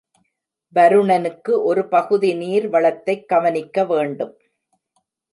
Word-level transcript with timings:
வருணனுக்கு 0.75 1.63
ஒரு 1.63 1.87
பகுதி, 1.87 2.33
நீர் 2.33 2.69
வளத்தைக் 2.69 3.27
கவனிக்க 3.27 3.85
வேண்டும். 3.85 4.37